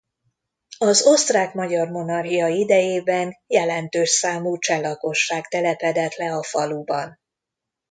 Az 0.77 1.01
Osztrák-Magyar 1.05 1.89
Monarchia 1.89 2.47
idejében 2.47 3.37
jelentős 3.47 4.09
számú 4.09 4.57
cseh 4.57 4.81
lakosság 4.81 5.47
telepedett 5.47 6.13
le 6.15 6.33
a 6.35 6.43
faluban. 6.43 7.19